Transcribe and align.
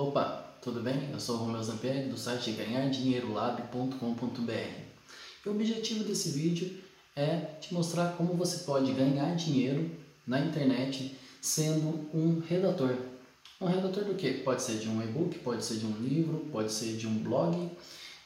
Opa, 0.00 0.54
tudo 0.62 0.80
bem? 0.80 1.10
Eu 1.12 1.18
sou 1.18 1.34
o 1.34 1.38
Romeu 1.40 1.60
Zampieri 1.60 2.08
do 2.08 2.16
site 2.16 2.52
ganhardinheirolab.com.br 2.52 4.52
e 5.44 5.48
o 5.48 5.50
objetivo 5.50 6.04
desse 6.04 6.28
vídeo 6.28 6.70
é 7.16 7.38
te 7.60 7.74
mostrar 7.74 8.12
como 8.12 8.34
você 8.34 8.58
pode 8.58 8.92
ganhar 8.92 9.34
dinheiro 9.34 9.90
na 10.24 10.38
internet 10.38 11.18
sendo 11.40 12.08
um 12.14 12.38
redator. 12.38 12.96
Um 13.60 13.66
redator 13.66 14.04
do 14.04 14.14
que? 14.14 14.34
Pode 14.34 14.62
ser 14.62 14.78
de 14.78 14.88
um 14.88 15.02
e-book, 15.02 15.36
pode 15.40 15.64
ser 15.64 15.78
de 15.78 15.86
um 15.86 15.96
livro, 15.96 16.46
pode 16.52 16.70
ser 16.70 16.96
de 16.96 17.08
um 17.08 17.18
blog, 17.18 17.68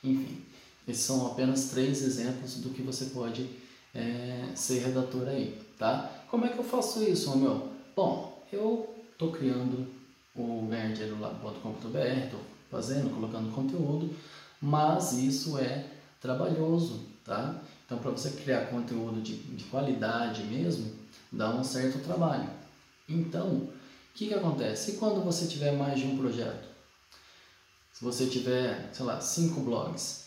enfim. 0.05 0.45
Esses 0.87 1.05
são 1.05 1.27
apenas 1.27 1.71
três 1.71 2.03
exemplos 2.03 2.57
do 2.57 2.69
que 2.69 2.83
você 2.83 3.07
pode 3.07 3.49
é, 3.95 4.51
ser 4.55 4.81
redator 4.81 5.27
aí, 5.27 5.59
tá? 5.79 6.23
Como 6.31 6.45
é 6.45 6.51
que 6.51 6.59
eu 6.59 6.65
faço 6.65 7.03
isso, 7.03 7.31
Romeu? 7.31 7.71
Bom, 7.97 8.45
eu 8.53 8.95
estou 9.15 9.33
criando 9.33 10.02
o 10.35 10.67
ganhardinheirolab.com.br, 10.69 11.99
estou 12.25 12.41
fazendo, 12.71 13.15
colocando 13.15 13.55
conteúdo, 13.55 14.15
mas 14.61 15.13
isso 15.13 15.59
é 15.59 15.87
trabalhoso, 16.21 17.01
tá? 17.25 17.61
Então, 17.85 17.99
para 17.99 18.11
você 18.11 18.31
criar 18.31 18.67
conteúdo 18.67 19.21
de, 19.21 19.37
de 19.37 19.65
qualidade 19.65 20.45
mesmo, 20.45 20.93
dá 21.31 21.51
um 21.51 21.63
certo 21.63 21.99
trabalho. 21.99 22.49
Então, 23.09 23.49
o 23.49 23.73
que, 24.15 24.29
que 24.29 24.35
acontece? 24.35 24.93
E 24.93 24.95
quando 24.97 25.23
você 25.23 25.47
tiver 25.47 25.73
mais 25.73 25.99
de 25.99 26.07
um 26.07 26.17
projeto? 26.17 26.69
Se 27.93 28.05
você 28.05 28.27
tiver, 28.27 28.91
sei 28.93 29.05
lá, 29.05 29.21
cinco 29.21 29.61
blogs, 29.61 30.23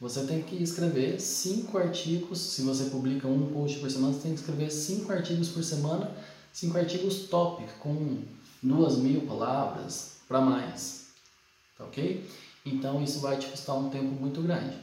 você 0.00 0.24
tem 0.26 0.42
que 0.42 0.56
escrever 0.62 1.20
cinco 1.20 1.78
artigos. 1.78 2.38
Se 2.38 2.62
você 2.62 2.84
publica 2.84 3.26
um 3.26 3.52
post 3.52 3.78
por 3.78 3.90
semana, 3.90 4.12
você 4.12 4.20
tem 4.20 4.34
que 4.34 4.40
escrever 4.40 4.70
cinco 4.70 5.12
artigos 5.12 5.48
por 5.48 5.64
semana, 5.64 6.10
cinco 6.54 6.78
artigos 6.78 7.26
top, 7.28 7.64
com 7.80 8.22
duas 8.62 8.96
mil 8.96 9.22
palavras 9.22 10.18
para 10.28 10.40
mais, 10.40 11.08
tá 11.76 11.84
ok? 11.84 12.24
Então 12.64 13.02
isso 13.02 13.18
vai 13.18 13.36
te 13.36 13.46
custar 13.48 13.76
um 13.76 13.90
tempo 13.90 14.14
muito 14.14 14.40
grande. 14.40 14.78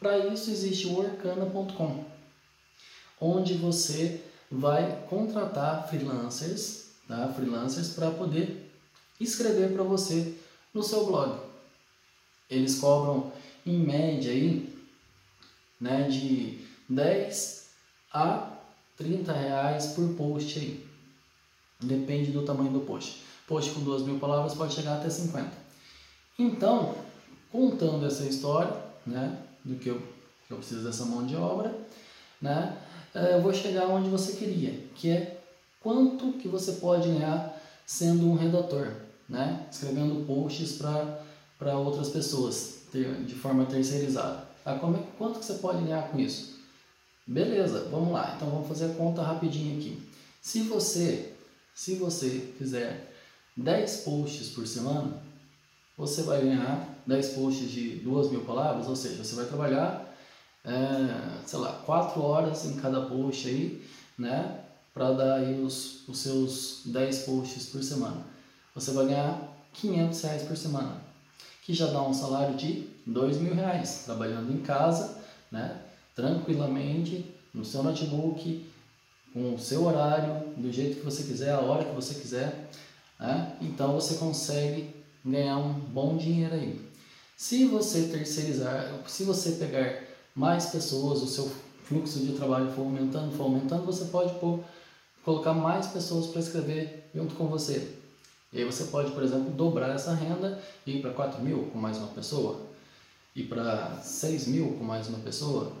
Para 0.00 0.18
isso 0.26 0.50
existe 0.50 0.88
o 0.88 0.98
Orkana.com, 0.98 2.04
onde 3.20 3.54
você 3.54 4.20
vai 4.50 5.06
contratar 5.08 5.88
freelancers, 5.88 6.86
tá? 7.06 7.32
Freelancers 7.32 7.90
para 7.90 8.10
poder 8.10 8.68
escrever 9.20 9.72
para 9.72 9.84
você 9.84 10.36
no 10.74 10.82
seu 10.82 11.06
blog. 11.06 11.40
Eles 12.50 12.80
cobram 12.80 13.32
em 13.64 13.78
média 13.78 14.32
aí, 14.32 14.76
né, 15.80 16.08
de 16.08 16.66
10 16.88 17.68
a 18.12 18.58
30 18.96 19.32
reais 19.32 19.86
por 19.92 20.08
post 20.14 20.58
aí. 20.58 20.91
Depende 21.82 22.30
do 22.30 22.42
tamanho 22.42 22.70
do 22.70 22.80
post. 22.80 23.22
Post 23.46 23.70
com 23.72 23.80
duas 23.80 24.02
mil 24.02 24.18
palavras 24.18 24.54
pode 24.54 24.74
chegar 24.74 24.96
até 24.96 25.10
50. 25.10 25.50
Então, 26.38 26.94
contando 27.50 28.06
essa 28.06 28.24
história, 28.24 28.74
né, 29.06 29.38
do 29.64 29.76
que 29.76 29.88
eu, 29.88 30.00
que 30.46 30.52
eu 30.52 30.56
preciso 30.58 30.84
dessa 30.84 31.04
mão 31.04 31.26
de 31.26 31.36
obra, 31.36 31.74
né, 32.40 32.76
eh, 33.14 33.34
eu 33.34 33.42
vou 33.42 33.52
chegar 33.52 33.86
onde 33.88 34.08
você 34.08 34.32
queria, 34.32 34.86
que 34.94 35.10
é 35.10 35.40
quanto 35.80 36.32
que 36.34 36.48
você 36.48 36.72
pode 36.72 37.08
ganhar 37.08 37.60
sendo 37.84 38.26
um 38.26 38.34
redator, 38.34 38.92
né, 39.28 39.66
escrevendo 39.70 40.24
posts 40.26 40.78
para 41.58 41.78
outras 41.78 42.08
pessoas 42.08 42.82
de 42.92 43.34
forma 43.34 43.64
terceirizada. 43.66 44.46
Tá? 44.64 44.78
Como 44.78 44.96
é, 44.96 45.00
quanto 45.18 45.38
que 45.38 45.44
você 45.44 45.54
pode 45.54 45.82
ganhar 45.82 46.08
com 46.08 46.18
isso? 46.18 46.60
Beleza, 47.26 47.88
vamos 47.90 48.12
lá. 48.12 48.34
Então 48.36 48.50
vamos 48.50 48.68
fazer 48.68 48.86
a 48.86 48.94
conta 48.94 49.22
rapidinho 49.22 49.78
aqui. 49.78 50.02
Se 50.40 50.62
você 50.62 51.31
se 51.74 51.94
você 51.96 52.52
fizer 52.58 53.12
10 53.56 53.96
posts 53.98 54.48
por 54.50 54.66
semana, 54.66 55.22
você 55.96 56.22
vai 56.22 56.42
ganhar 56.42 56.88
10 57.06 57.28
posts 57.30 57.70
de 57.70 57.96
2 57.96 58.30
mil 58.30 58.42
palavras, 58.42 58.88
ou 58.88 58.96
seja, 58.96 59.22
você 59.22 59.34
vai 59.34 59.44
trabalhar, 59.46 60.14
é, 60.64 61.42
sei 61.46 61.58
lá, 61.58 61.72
4 61.84 62.20
horas 62.20 62.64
em 62.64 62.76
cada 62.76 63.02
post 63.02 63.48
aí, 63.48 63.82
né? 64.18 64.60
Para 64.94 65.12
dar 65.12 65.34
aí 65.36 65.62
os, 65.62 66.06
os 66.08 66.18
seus 66.18 66.82
10 66.86 67.18
posts 67.20 67.66
por 67.66 67.82
semana. 67.82 68.24
Você 68.74 68.90
vai 68.92 69.06
ganhar 69.06 69.52
500 69.74 70.20
reais 70.22 70.42
por 70.42 70.56
semana, 70.56 71.00
que 71.62 71.74
já 71.74 71.86
dá 71.86 72.02
um 72.02 72.14
salário 72.14 72.56
de 72.56 72.88
2 73.06 73.38
mil 73.38 73.54
reais, 73.54 74.02
trabalhando 74.04 74.52
em 74.52 74.60
casa, 74.60 75.18
né? 75.50 75.82
Tranquilamente, 76.14 77.24
no 77.54 77.64
seu 77.64 77.82
notebook, 77.82 78.64
com 79.32 79.54
o 79.54 79.58
seu 79.58 79.84
horário, 79.84 80.52
do 80.56 80.70
jeito 80.70 81.00
que 81.00 81.04
você 81.04 81.22
quiser, 81.22 81.52
a 81.52 81.60
hora 81.60 81.84
que 81.84 81.94
você 81.94 82.14
quiser. 82.14 82.70
Né? 83.18 83.56
Então 83.60 83.92
você 83.92 84.14
consegue 84.14 84.94
ganhar 85.24 85.58
um 85.58 85.72
bom 85.72 86.16
dinheiro 86.16 86.54
aí. 86.54 86.80
Se 87.36 87.66
você 87.66 88.04
terceirizar, 88.04 88.92
se 89.06 89.24
você 89.24 89.52
pegar 89.52 90.04
mais 90.34 90.66
pessoas, 90.66 91.22
o 91.22 91.26
seu 91.26 91.50
fluxo 91.84 92.20
de 92.20 92.32
trabalho 92.32 92.70
for 92.72 92.82
aumentando, 92.82 93.36
for 93.36 93.44
aumentando, 93.44 93.84
você 93.84 94.04
pode 94.06 94.34
pôr, 94.38 94.60
colocar 95.24 95.52
mais 95.52 95.86
pessoas 95.86 96.26
para 96.26 96.40
escrever 96.40 97.10
junto 97.14 97.34
com 97.34 97.46
você. 97.46 97.96
E 98.52 98.58
aí 98.58 98.64
você 98.64 98.84
pode, 98.84 99.10
por 99.12 99.22
exemplo, 99.22 99.50
dobrar 99.50 99.94
essa 99.94 100.14
renda 100.14 100.60
e 100.86 100.98
ir 100.98 101.00
para 101.00 101.10
4 101.10 101.42
mil 101.42 101.70
com 101.72 101.78
mais 101.78 101.96
uma 101.96 102.08
pessoa, 102.08 102.60
ir 103.34 103.44
para 103.44 103.98
6 104.02 104.46
mil 104.48 104.76
com 104.78 104.84
mais 104.84 105.08
uma 105.08 105.18
pessoa, 105.20 105.72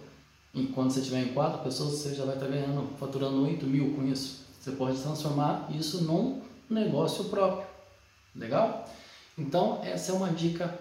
e 0.54 0.66
quando 0.66 0.90
você 0.90 1.00
tiver 1.00 1.22
em 1.22 1.32
quatro 1.32 1.62
pessoas, 1.62 1.94
você 1.94 2.14
já 2.14 2.24
vai 2.24 2.34
estar 2.34 2.46
ganhando, 2.46 2.86
faturando 2.98 3.42
8 3.42 3.64
mil 3.66 3.94
com 3.94 4.06
isso. 4.06 4.42
Você 4.60 4.72
pode 4.72 5.00
transformar 5.00 5.68
isso 5.74 6.04
num 6.04 6.42
negócio 6.68 7.24
próprio. 7.24 7.66
Legal? 8.36 8.88
Então, 9.36 9.80
essa 9.82 10.12
é 10.12 10.14
uma 10.14 10.30
dica 10.30 10.78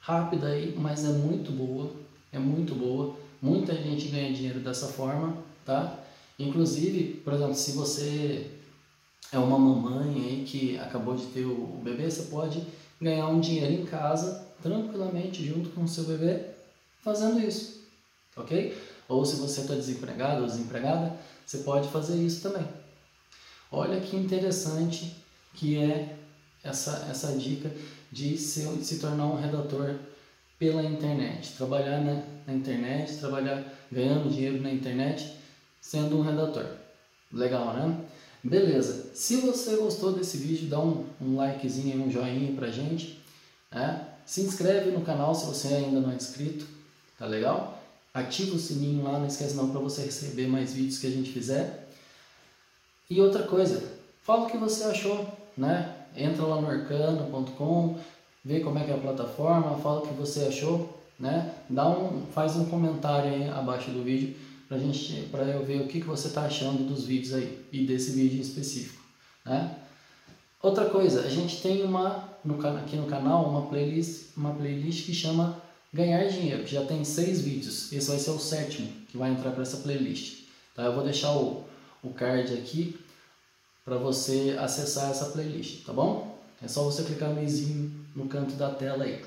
rápida 0.00 0.48
aí, 0.48 0.74
mas 0.76 1.04
é 1.04 1.08
muito 1.08 1.52
boa. 1.52 1.92
É 2.32 2.38
muito 2.38 2.74
boa. 2.74 3.14
Muita 3.40 3.72
gente 3.74 4.08
ganha 4.08 4.32
dinheiro 4.32 4.58
dessa 4.58 4.88
forma, 4.88 5.36
tá? 5.64 5.96
Inclusive, 6.38 7.20
por 7.24 7.34
exemplo, 7.34 7.54
se 7.54 7.72
você 7.72 8.50
é 9.32 9.38
uma 9.38 9.58
mamãe 9.58 10.24
aí 10.24 10.44
que 10.46 10.76
acabou 10.78 11.14
de 11.14 11.26
ter 11.26 11.44
o 11.44 11.80
bebê, 11.84 12.10
você 12.10 12.22
pode 12.24 12.66
ganhar 13.00 13.28
um 13.28 13.38
dinheiro 13.38 13.72
em 13.72 13.84
casa, 13.84 14.44
tranquilamente, 14.60 15.46
junto 15.46 15.70
com 15.70 15.84
o 15.84 15.88
seu 15.88 16.04
bebê, 16.04 16.46
fazendo 17.02 17.38
isso, 17.38 17.82
ok? 18.36 18.76
Ou 19.08 19.24
se 19.24 19.36
você 19.36 19.62
está 19.62 19.74
desempregado 19.74 20.42
ou 20.42 20.46
desempregada, 20.46 21.16
você 21.44 21.58
pode 21.58 21.88
fazer 21.88 22.16
isso 22.16 22.42
também. 22.42 22.66
Olha 23.70 24.00
que 24.00 24.16
interessante 24.16 25.14
que 25.54 25.78
é 25.78 26.16
essa, 26.62 27.06
essa 27.10 27.32
dica 27.36 27.70
de 28.10 28.38
se, 28.38 28.62
se 28.84 28.98
tornar 28.98 29.26
um 29.26 29.36
redator 29.36 29.96
pela 30.58 30.82
internet. 30.82 31.52
Trabalhar 31.56 32.00
na, 32.00 32.22
na 32.46 32.54
internet, 32.54 33.18
trabalhar 33.18 33.62
ganhando 33.90 34.30
dinheiro 34.30 34.62
na 34.62 34.70
internet, 34.70 35.34
sendo 35.80 36.18
um 36.18 36.22
redator. 36.22 36.66
Legal, 37.32 37.74
né? 37.74 38.04
Beleza. 38.42 39.10
Se 39.14 39.36
você 39.36 39.76
gostou 39.76 40.12
desse 40.12 40.36
vídeo, 40.36 40.68
dá 40.68 40.78
um, 40.78 41.06
um 41.20 41.36
likezinho, 41.36 42.04
um 42.04 42.10
joinha 42.10 42.54
pra 42.54 42.70
gente. 42.70 43.20
Né? 43.72 44.06
Se 44.26 44.42
inscreve 44.42 44.90
no 44.90 45.00
canal 45.00 45.34
se 45.34 45.46
você 45.46 45.68
ainda 45.68 46.00
não 46.00 46.12
é 46.12 46.14
inscrito. 46.14 46.66
Tá 47.18 47.26
legal? 47.26 47.73
Ativa 48.14 48.54
o 48.54 48.58
sininho 48.58 49.02
lá, 49.02 49.18
não 49.18 49.26
esquece 49.26 49.54
não 49.54 49.70
para 49.70 49.80
você 49.80 50.02
receber 50.02 50.46
mais 50.46 50.72
vídeos 50.72 50.98
que 50.98 51.08
a 51.08 51.10
gente 51.10 51.32
fizer. 51.32 51.88
E 53.10 53.20
outra 53.20 53.42
coisa, 53.42 53.82
fala 54.22 54.46
o 54.46 54.50
que 54.50 54.56
você 54.56 54.84
achou, 54.84 55.26
né? 55.58 55.94
Entra 56.16 56.44
lá 56.44 56.60
no 56.60 56.68
arcano.com, 56.68 57.98
vê 58.44 58.60
como 58.60 58.78
é 58.78 58.84
que 58.84 58.92
é 58.92 58.94
a 58.94 58.98
plataforma, 58.98 59.76
fala 59.78 60.00
o 60.00 60.06
que 60.06 60.14
você 60.14 60.44
achou, 60.44 61.02
né? 61.18 61.52
Dá 61.68 61.88
um, 61.88 62.24
faz 62.32 62.56
um 62.56 62.66
comentário 62.66 63.32
aí 63.32 63.48
abaixo 63.48 63.90
do 63.90 64.04
vídeo 64.04 64.36
pra 64.68 64.78
gente, 64.78 65.28
para 65.30 65.42
eu 65.42 65.64
ver 65.64 65.82
o 65.82 65.88
que, 65.88 66.00
que 66.00 66.06
você 66.06 66.28
está 66.28 66.42
achando 66.42 66.86
dos 66.88 67.04
vídeos 67.04 67.34
aí 67.34 67.66
e 67.72 67.84
desse 67.84 68.12
vídeo 68.12 68.38
em 68.38 68.42
específico, 68.42 69.02
né? 69.44 69.76
Outra 70.62 70.86
coisa, 70.86 71.20
a 71.20 71.28
gente 71.28 71.60
tem 71.60 71.82
uma 71.82 72.26
no, 72.44 72.54
aqui 72.78 72.96
no 72.96 73.06
canal 73.06 73.44
uma 73.44 73.66
playlist, 73.66 74.36
uma 74.36 74.52
playlist 74.54 75.04
que 75.04 75.12
chama 75.12 75.60
Ganhar 75.94 76.26
dinheiro, 76.26 76.64
que 76.64 76.74
já 76.74 76.84
tem 76.84 77.04
seis 77.04 77.40
vídeos. 77.40 77.92
Esse 77.92 78.08
vai 78.08 78.18
ser 78.18 78.30
o 78.30 78.38
sétimo 78.40 78.88
que 79.08 79.16
vai 79.16 79.30
entrar 79.30 79.52
para 79.52 79.62
essa 79.62 79.76
playlist. 79.76 80.42
Tá? 80.74 80.82
Eu 80.82 80.92
vou 80.92 81.04
deixar 81.04 81.32
o, 81.36 81.62
o 82.02 82.10
card 82.10 82.52
aqui 82.52 82.98
para 83.84 83.96
você 83.96 84.56
acessar 84.58 85.12
essa 85.12 85.26
playlist, 85.26 85.84
tá 85.84 85.92
bom? 85.92 86.36
É 86.60 86.66
só 86.66 86.82
você 86.82 87.04
clicar 87.04 87.30
no 87.30 87.40
izinho 87.40 87.92
no 88.16 88.26
canto 88.26 88.54
da 88.54 88.70
tela 88.70 89.04
aí. 89.04 89.24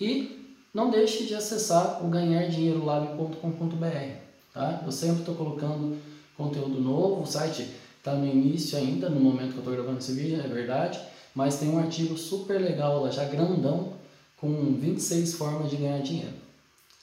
E 0.00 0.56
não 0.72 0.90
deixe 0.90 1.24
de 1.24 1.34
acessar 1.34 2.02
o 2.02 2.08
ganhardinheirolab.com.br, 2.08 4.20
tá? 4.54 4.82
Eu 4.86 4.92
sempre 4.92 5.20
estou 5.20 5.34
colocando 5.34 5.98
conteúdo 6.34 6.80
novo, 6.80 7.22
o 7.22 7.26
site 7.26 7.68
está 7.98 8.14
no 8.14 8.26
início 8.26 8.78
ainda, 8.78 9.10
no 9.10 9.20
momento 9.20 9.50
que 9.50 9.56
eu 9.56 9.60
estou 9.60 9.74
gravando 9.74 9.98
esse 9.98 10.12
vídeo, 10.12 10.40
é 10.40 10.48
verdade, 10.48 10.98
mas 11.34 11.58
tem 11.58 11.68
um 11.68 11.78
artigo 11.78 12.16
super 12.16 12.58
legal 12.58 13.02
lá, 13.02 13.10
já 13.10 13.24
grandão, 13.24 13.98
com 14.40 14.74
26 14.74 15.34
formas 15.34 15.70
de 15.70 15.76
ganhar 15.76 16.00
dinheiro. 16.02 16.34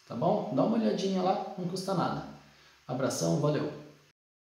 Tá 0.07 0.15
bom? 0.15 0.53
Dá 0.55 0.63
uma 0.63 0.77
olhadinha 0.77 1.21
lá, 1.21 1.53
não 1.57 1.67
custa 1.67 1.93
nada. 1.93 2.27
Abração, 2.87 3.39
valeu! 3.39 3.84